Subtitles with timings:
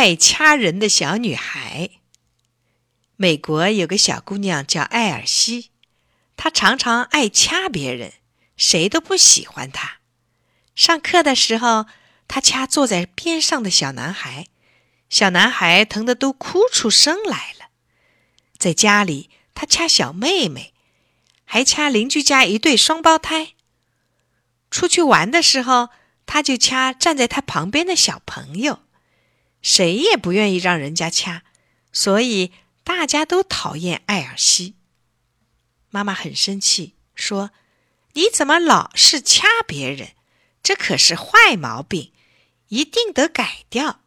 [0.00, 1.90] 爱掐人的小女孩。
[3.16, 5.72] 美国有个小姑娘叫艾尔西，
[6.38, 8.14] 她常常爱掐别人，
[8.56, 9.98] 谁都不喜欢她。
[10.74, 11.84] 上课的时候，
[12.26, 14.46] 她掐坐在边上的小男孩，
[15.10, 17.66] 小男孩疼得都哭出声来了。
[18.56, 20.72] 在家里，她掐小妹妹，
[21.44, 23.48] 还掐邻居家一对双胞胎。
[24.70, 25.90] 出去玩的时候，
[26.24, 28.80] 她就掐站在她旁边的小朋友，
[29.62, 31.42] 谁也不愿意让人家掐，
[31.92, 32.52] 所以。
[32.82, 34.74] 大家都讨厌艾尔西。
[35.90, 37.52] 妈妈很生气，说
[38.14, 40.14] ：“你怎么老是掐别人？
[40.60, 42.12] 这可是坏毛病，
[42.68, 44.00] 一定得改掉。”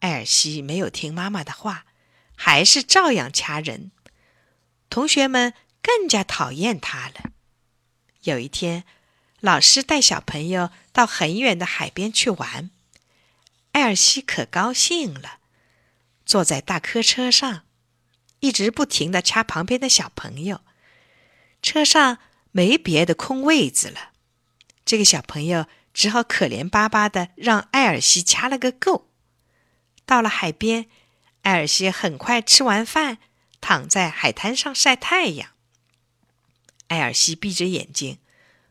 [0.00, 1.86] 艾尔西没有听妈妈的话，
[2.34, 3.92] 还是照样掐人。
[4.90, 7.30] 同学们更加讨厌他了。
[8.22, 8.84] 有一天，
[9.40, 12.70] 老师带小朋友到很远的海边去玩，
[13.76, 15.40] 艾尔西可高兴了。
[16.24, 17.66] 坐在大客车上，
[18.40, 20.62] 一直不停的掐旁边的小朋友。
[21.60, 22.16] 车上
[22.52, 24.12] 没别的空位子了，
[24.86, 29.10] 这个小朋友只好可怜巴巴的让艾尔西掐了个够。
[30.06, 30.86] 到了海边，
[31.42, 33.18] 艾尔西很快吃完饭，
[33.60, 35.50] 躺在海滩上晒太阳。
[36.88, 38.20] 艾尔西闭着眼睛，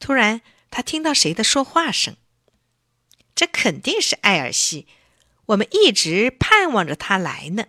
[0.00, 2.16] 突然他听到谁的说话声，
[3.36, 4.88] 这肯定是艾尔西。
[5.46, 7.66] 我们一直盼望着他来呢。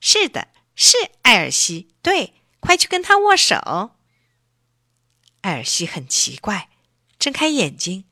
[0.00, 1.94] 是的，是艾尔西。
[2.02, 3.92] 对，快去跟他握手。
[5.40, 6.68] 艾尔西很奇怪，
[7.18, 8.04] 睁开眼睛，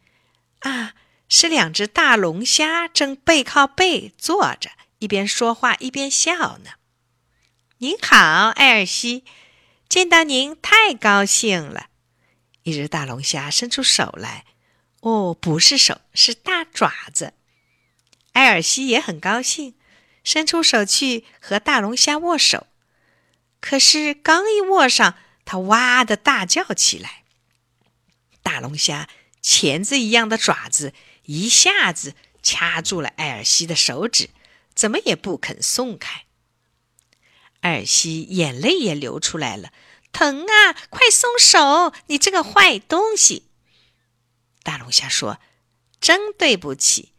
[0.60, 0.94] 啊，
[1.28, 6.70] 是两只大龙虾正背靠背坐着，一边说话一边笑呢。
[7.78, 9.24] 您好，艾尔西，
[9.88, 11.88] 见到您太高兴了。
[12.62, 14.44] 一只大龙虾伸出手来，
[15.00, 17.32] 哦，不是手，是大爪子。
[18.32, 19.74] 埃尔西也很高兴，
[20.22, 22.66] 伸出手去和大龙虾握手。
[23.60, 27.24] 可是刚一握上，他哇的大叫起来。
[28.42, 29.08] 大龙虾
[29.42, 34.30] 钳子一样的爪子一下子掐住了埃尔西的手指，
[34.74, 36.24] 怎么也不肯松开。
[37.62, 39.72] 埃尔西眼泪也流出来了，
[40.12, 40.72] 疼啊！
[40.88, 43.47] 快松手，你这个坏东西！
[44.62, 45.38] 大龙虾说
[46.00, 47.12] ：“真对不起。”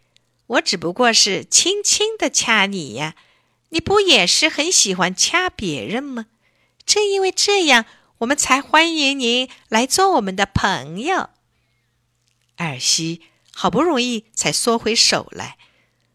[0.47, 3.15] 我只不过是轻轻的掐你呀，
[3.69, 6.25] 你不也是很喜欢掐别人吗？
[6.85, 7.85] 正因为这样，
[8.19, 11.29] 我们才欢迎您来做我们的朋友。
[12.55, 13.21] 艾尔西
[13.53, 15.59] 好不容易才缩回手来，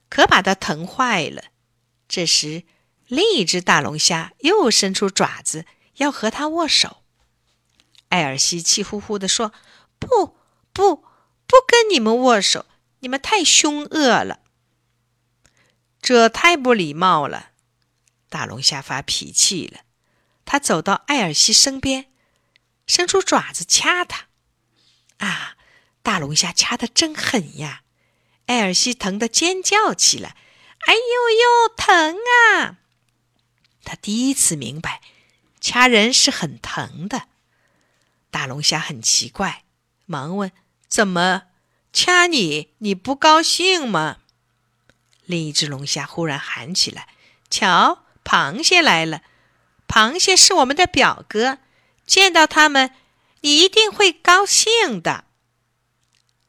[0.09, 1.45] 可把他疼坏了。
[2.09, 2.65] 这时，
[3.07, 5.65] 另一只大龙虾又伸出爪子
[5.99, 7.05] 要和他握手。
[8.09, 9.53] 艾尔西气呼呼地说
[10.01, 10.37] ：“不
[10.73, 11.05] 不
[11.55, 12.67] 不，跟你们握手。”
[13.05, 14.41] 你们太凶恶了，
[16.01, 17.51] 这太不礼貌了。
[18.31, 19.81] 大龙虾发脾气了，
[20.47, 22.11] 他走到艾尔西身边，
[22.87, 24.29] 伸出爪子掐他。
[25.19, 25.59] 啊，
[26.03, 27.83] 大龙虾掐的真狠呀！
[28.47, 30.35] 艾尔西疼得尖叫起来
[30.89, 31.01] ：“哎呦
[31.37, 32.79] 呦，疼啊！”
[33.85, 35.03] 他第一次明白，
[35.61, 37.29] 掐人是很疼的。
[38.31, 39.65] 大龙虾很奇怪，
[40.07, 40.51] 忙问
[40.95, 41.43] ：“怎么？”
[41.93, 44.19] 掐你，你不高兴吗？
[45.25, 47.09] 另一只龙虾忽然喊起来
[47.51, 49.23] ：“瞧，螃蟹来了！
[49.89, 51.59] 螃蟹是我们的表哥，
[52.07, 52.93] 见到他们，
[53.41, 55.25] 你一定会高兴的。”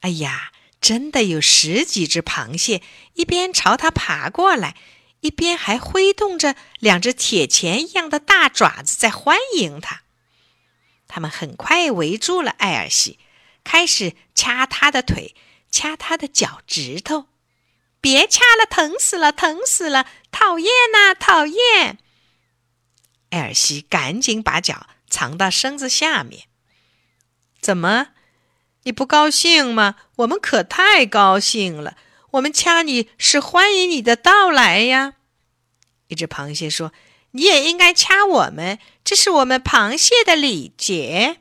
[0.02, 2.84] 哎呀，真的有十几只螃蟹，
[3.16, 4.76] 一边朝他爬过来，
[5.22, 10.04] 一边还挥动着两只铁钳一样的大爪子在欢迎他。
[11.08, 13.18] 他们很快围住了艾尔西。
[13.66, 15.36] 开始掐他的腿，
[15.70, 17.26] 掐他的脚趾头，
[18.00, 21.98] 别掐了，疼死了，疼死了，讨厌呐，讨厌！
[23.32, 26.44] 艾尔西赶紧把脚藏到身子下面。
[27.60, 28.10] 怎么，
[28.84, 29.96] 你不高兴吗？
[30.18, 31.98] 我们可太高兴了，
[32.32, 35.16] 我们掐你是欢迎你的到来呀！
[36.08, 36.94] 一只螃蟹说
[37.32, 41.40] ：“你也应该掐我们，这是我们螃蟹的礼节。”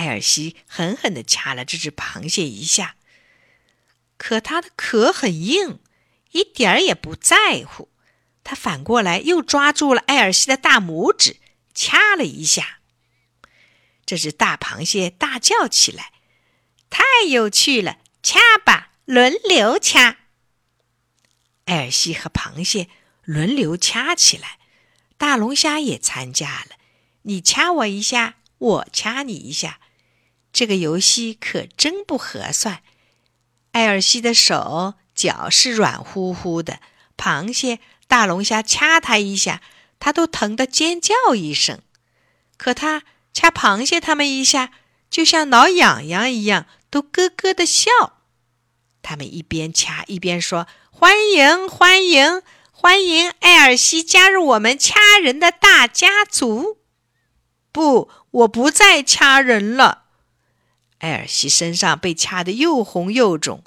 [0.00, 2.96] 艾尔西狠狠地掐了这只螃蟹一下，
[4.16, 5.78] 可它的壳很硬，
[6.30, 7.90] 一点儿也不在乎。
[8.42, 11.36] 他反过来又抓住了艾尔西的大拇指，
[11.74, 12.78] 掐了一下。
[14.06, 16.14] 这只大螃蟹大叫起来
[16.88, 17.98] ：“太有趣了！
[18.22, 20.16] 掐吧，轮流掐。”
[21.66, 22.88] 艾尔西和螃蟹
[23.22, 24.58] 轮流掐起来，
[25.18, 26.76] 大龙虾也参加了。
[27.24, 29.78] 你掐我一下，我掐你一下。
[30.52, 32.82] 这个游戏可真不合算！
[33.72, 36.80] 艾尔西的手脚是软乎乎的。
[37.16, 39.60] 螃蟹、大龙虾掐它一下，
[39.98, 41.80] 它都疼得尖叫一声。
[42.56, 43.02] 可它
[43.32, 44.72] 掐螃蟹他们一下，
[45.08, 47.90] 就像挠痒痒一样，都咯咯的笑。
[49.02, 52.42] 他们一边掐一边说：“欢迎，欢迎，
[52.72, 56.78] 欢迎艾尔西加入我们掐人的大家族。”
[57.72, 59.99] 不，我不再掐人了。
[61.00, 63.64] 艾尔西身上被掐得又红又肿，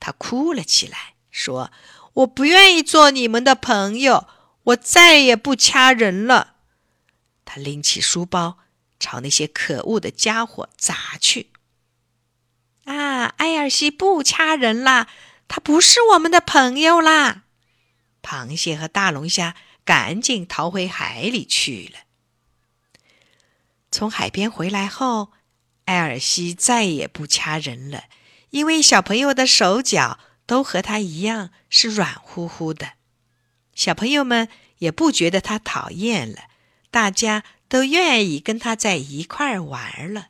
[0.00, 1.72] 他哭了起来，说
[2.14, 4.26] ：“我不愿意做你们的朋友，
[4.64, 6.56] 我再也不掐人了。”
[7.46, 8.58] 他拎起书包，
[8.98, 11.50] 朝那些可恶的家伙砸去。
[12.84, 15.06] 啊，艾尔西不掐人啦，
[15.46, 17.44] 他不是我们的朋友啦！
[18.22, 19.54] 螃蟹和大龙虾
[19.84, 22.00] 赶紧逃回海里去了。
[23.92, 25.30] 从海边回来后。
[25.84, 28.04] 艾尔西再也不掐人了，
[28.50, 32.92] 因为小朋友的手脚都和他一样是软乎乎的。
[33.74, 34.48] 小朋友们
[34.78, 36.44] 也不觉得他讨厌了，
[36.90, 40.28] 大家都愿意跟他在一块玩了。